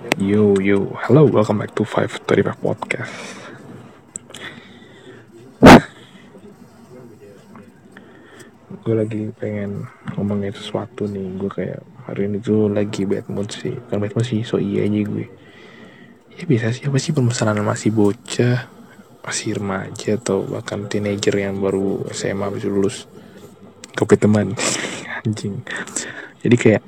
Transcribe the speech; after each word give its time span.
Yo 0.00 0.56
yo, 0.56 0.96
hello, 1.04 1.28
welcome 1.28 1.60
back 1.60 1.76
to 1.76 1.84
535 1.84 2.56
Podcast. 2.64 3.12
gue 8.80 8.96
lagi 8.96 9.28
pengen 9.36 9.84
ngomongin 10.16 10.56
sesuatu 10.56 11.04
nih, 11.04 11.36
gue 11.36 11.50
kayak 11.52 11.84
hari 12.08 12.32
ini 12.32 12.40
tuh 12.40 12.72
lagi 12.72 13.04
bad 13.04 13.28
mood 13.28 13.52
sih, 13.52 13.76
bukan 13.76 14.00
bad 14.00 14.16
mood 14.16 14.24
sih, 14.24 14.40
so 14.40 14.56
iya 14.56 14.88
aja 14.88 15.04
gue. 15.04 15.28
Ya 16.32 16.48
bisa 16.48 16.72
sih, 16.72 16.88
apa 16.88 16.96
sih 16.96 17.12
permasalahan 17.12 17.60
masih 17.60 17.92
bocah, 17.92 18.72
masih 19.20 19.60
remaja 19.60 20.16
atau 20.16 20.48
bahkan 20.48 20.88
teenager 20.88 21.36
yang 21.36 21.60
baru 21.60 22.08
SMA 22.16 22.48
habis 22.48 22.64
lulus? 22.64 23.04
Kopi 23.92 24.16
teman. 24.16 24.56
Anjing. 25.28 25.60
Jadi 26.40 26.56
kayak 26.56 26.82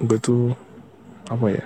gue 0.00 0.16
tuh 0.16 0.71
apa 1.32 1.46
ya? 1.48 1.64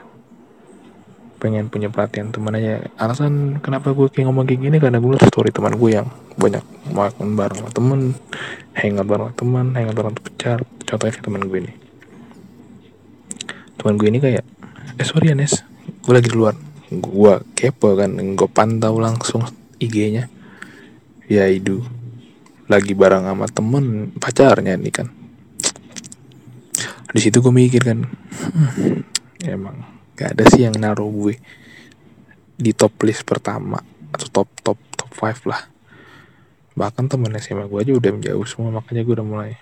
Pengen 1.36 1.68
punya 1.68 1.92
perhatian 1.92 2.32
teman 2.32 2.56
aja. 2.56 2.86
Alasan 2.96 3.60
kenapa 3.60 3.92
gue 3.92 4.08
kayak 4.08 4.30
ngomong 4.30 4.48
kayak 4.48 4.60
gini 4.62 4.76
karena 4.80 5.02
gue 5.02 5.10
liat 5.14 5.28
story 5.28 5.52
teman 5.52 5.76
gue 5.76 5.90
yang 5.92 6.08
banyak 6.36 6.64
makan 6.92 7.36
bareng 7.36 7.58
sama 7.64 7.70
temen 7.72 8.00
hangout 8.72 9.06
bareng 9.08 9.26
sama 9.28 9.36
teman 9.36 9.66
hangout 9.76 9.96
bareng 9.96 10.14
pacar. 10.16 10.58
Contohnya 10.86 11.12
kayak 11.12 11.26
teman 11.26 11.42
gue 11.44 11.58
ini. 11.60 11.72
Teman 13.76 13.94
gue 14.00 14.08
ini 14.08 14.18
kayak 14.22 14.44
eh 14.96 15.06
sorry 15.06 15.30
ya 15.30 15.36
Nes. 15.36 15.60
Gue 16.00 16.12
lagi 16.16 16.32
di 16.32 16.36
luar 16.36 16.56
gue 16.86 17.34
kepo 17.58 17.98
kan 17.98 18.14
gue 18.14 18.48
pantau 18.48 19.02
langsung 19.02 19.42
IG-nya 19.82 20.30
ya 21.26 21.50
itu 21.50 21.82
lagi 22.70 22.94
bareng 22.94 23.26
sama 23.26 23.46
temen 23.50 24.14
pacarnya 24.16 24.78
nih 24.78 24.94
kan. 24.94 25.10
Di 27.12 27.20
situ 27.22 27.38
gue 27.42 27.52
mikir 27.54 27.82
kan 27.82 28.06
emang. 29.44 29.84
Gak 30.16 30.36
ada 30.36 30.44
sih 30.48 30.64
yang 30.64 30.76
naruh 30.80 31.08
gue 31.12 31.36
di 32.56 32.72
top 32.72 32.96
list 33.04 33.28
pertama 33.28 33.76
atau 34.16 34.26
top 34.32 34.48
top 34.64 34.78
top 34.96 35.10
five 35.12 35.40
lah. 35.44 35.68
Bahkan 36.76 37.08
temen 37.08 37.32
SMA 37.40 37.68
gue 37.68 37.78
aja 37.84 37.92
udah 37.92 38.10
menjauh 38.16 38.46
semua 38.48 38.80
makanya 38.80 39.04
gue 39.04 39.14
udah 39.16 39.26
mulai. 39.26 39.52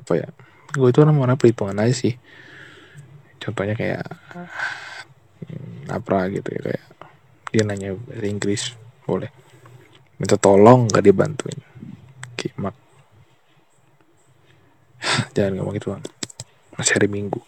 Apa 0.00 0.12
ya? 0.16 0.28
Gue 0.72 0.88
itu 0.88 0.98
orang 1.04 1.20
orang 1.20 1.36
perhitungan 1.36 1.76
aja 1.76 1.92
sih. 1.92 2.16
Contohnya 3.40 3.76
kayak 3.76 4.04
apa 5.90 6.28
gitu 6.30 6.48
ya 6.54 6.60
kayak 6.60 6.84
dia 7.50 7.62
nanya 7.66 7.96
bahasa 7.96 8.26
Inggris 8.28 8.62
boleh. 9.04 9.32
Minta 10.20 10.36
tolong 10.36 10.84
gak 10.88 11.00
dibantuin 11.00 11.69
jangan 15.36 15.60
ngomong 15.60 15.74
gitu 15.76 15.92
bang. 15.92 16.02
Masih 16.76 16.92
hari 16.96 17.08
minggu. 17.10 17.40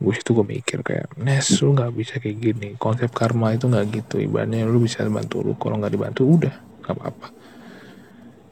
Gue 0.00 0.16
situ 0.16 0.32
gue 0.32 0.46
mikir 0.48 0.80
kayak 0.80 1.12
Nes 1.20 1.60
lu 1.60 1.76
nggak 1.76 1.92
bisa 1.92 2.14
kayak 2.16 2.36
gini. 2.40 2.68
Konsep 2.80 3.12
karma 3.12 3.52
itu 3.52 3.68
nggak 3.68 3.84
gitu. 3.92 4.16
Ibaratnya 4.16 4.64
lu 4.64 4.80
bisa 4.80 5.04
bantu 5.04 5.44
lu. 5.44 5.52
Kalau 5.60 5.76
nggak 5.76 5.92
dibantu 5.92 6.22
udah. 6.24 6.54
Nggak 6.84 6.94
apa-apa. 6.96 7.26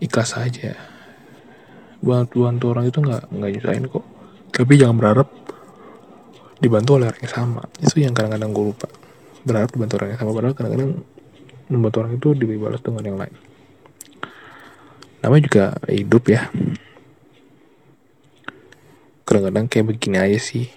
Ikhlas 0.05 0.37
aja. 0.37 0.77
Bantu 2.05 2.45
bantu 2.45 2.65
orang 2.77 2.85
itu 2.93 2.99
nggak 3.01 3.23
nggak 3.33 3.51
nyusahin 3.57 3.85
kok. 3.89 4.05
Tapi 4.53 4.73
jangan 4.77 4.97
berharap 5.01 5.29
dibantu 6.61 6.91
oleh 7.01 7.07
orang 7.09 7.23
yang 7.25 7.33
sama. 7.33 7.63
Itu 7.81 7.97
yang 7.97 8.13
kadang-kadang 8.13 8.51
gue 8.53 8.65
lupa. 8.69 8.89
Berharap 9.49 9.71
dibantu 9.73 9.95
orang 10.05 10.09
yang 10.13 10.21
sama. 10.21 10.31
Padahal 10.37 10.55
kadang-kadang 10.55 10.91
membantu 11.73 11.97
orang 12.05 12.13
itu 12.13 12.29
dibalas 12.37 12.81
dengan 12.85 13.03
yang 13.09 13.17
lain. 13.17 13.35
Namanya 15.25 15.43
juga 15.49 15.65
hidup 15.91 16.25
ya 16.29 16.47
kadang-kadang 19.29 19.69
kayak 19.69 19.93
begini 19.93 20.17
aja 20.17 20.41
sih. 20.41 20.73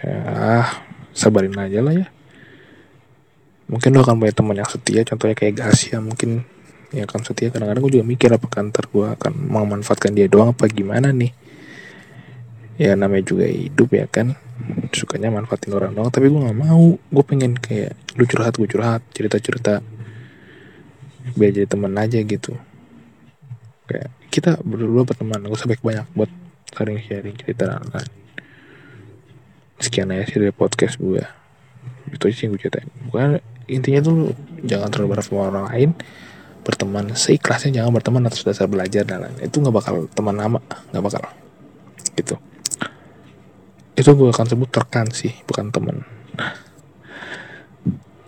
Ya 0.00 0.64
sabarin 1.12 1.52
aja 1.60 1.84
lah 1.84 2.00
ya. 2.00 2.08
Mungkin 3.68 3.92
lo 3.92 4.00
akan 4.00 4.16
punya 4.24 4.32
teman 4.32 4.56
yang 4.56 4.64
setia 4.64 5.04
contohnya 5.04 5.36
kayak 5.36 5.60
Gasia 5.60 6.00
mungkin. 6.00 6.48
Yang 6.96 7.12
akan 7.12 7.20
setia. 7.28 7.52
Kadang-kadang 7.52 7.84
gue 7.84 7.92
juga 8.00 8.06
mikir 8.08 8.32
apa 8.32 8.48
kantor 8.48 8.84
gue 8.88 9.06
akan 9.20 9.32
memanfaatkan 9.36 10.16
dia 10.16 10.24
doang 10.24 10.56
apa 10.56 10.64
gimana 10.72 11.12
nih. 11.12 11.36
Ya 12.80 12.96
namanya 12.96 13.28
juga 13.28 13.44
hidup 13.44 13.92
ya 13.92 14.08
kan. 14.08 14.32
Sukanya 14.96 15.28
manfaatin 15.28 15.76
orang 15.76 15.92
doang 15.92 16.08
tapi 16.08 16.32
gue 16.32 16.40
nggak 16.40 16.56
mau. 16.56 16.96
Gue 16.96 17.24
pengen 17.28 17.60
kayak 17.60 17.92
lu 18.16 18.24
curhat 18.24 18.56
gue 18.56 18.64
curhat 18.64 19.04
cerita 19.12 19.36
cerita 19.36 19.84
biar 21.36 21.52
jadi 21.52 21.68
teman 21.68 21.94
aja 21.94 22.16
gitu 22.24 22.56
kayak 23.90 24.10
kita 24.30 24.62
berdua 24.62 25.02
berteman 25.02 25.42
gue 25.42 25.58
sampai 25.58 25.76
banyak 25.82 26.06
buat 26.14 26.30
sering 26.70 27.02
sharing 27.02 27.34
cerita 27.34 27.82
lain 27.90 28.20
sekian 29.80 30.12
aja 30.12 30.28
sih 30.28 30.38
dari 30.38 30.52
podcast 30.52 31.00
gue. 31.00 31.24
Itu 32.12 32.28
aja 32.28 32.36
sih 32.36 32.46
gue 32.46 32.60
ceritain. 32.60 32.86
Bukan 33.08 33.40
intinya 33.66 34.00
tuh 34.04 34.36
jangan 34.62 34.92
terlalu 34.92 35.16
berharap 35.16 35.26
sama 35.26 35.48
orang 35.48 35.66
lain. 35.72 35.90
Berteman 36.60 37.16
seikhlasnya 37.16 37.80
jangan 37.80 37.90
berteman 37.96 38.28
atas 38.28 38.44
dasar 38.44 38.68
belajar 38.68 39.02
dan 39.08 39.24
lain 39.24 39.40
itu 39.40 39.56
nggak 39.58 39.72
bakal 39.72 40.04
teman 40.12 40.36
lama 40.36 40.60
nggak 40.92 41.02
bakal. 41.02 41.24
Gitu. 42.14 42.36
Itu 43.96 44.10
gue 44.12 44.28
akan 44.28 44.46
sebut 44.46 44.68
terkan 44.68 45.08
sih 45.08 45.32
bukan 45.48 45.72
teman. 45.72 46.04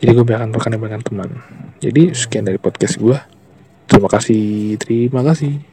Jadi 0.03 0.11
gue 0.19 0.25
akan 0.25 0.51
rekan 0.51 0.73
dengan 0.75 1.05
teman. 1.05 1.31
Jadi 1.79 2.17
sekian 2.17 2.49
dari 2.49 2.59
podcast 2.59 2.97
gue 2.99 3.15
terima 3.93 4.09
kasih. 4.09 4.81
Terima 4.81 5.21
kasih 5.21 5.72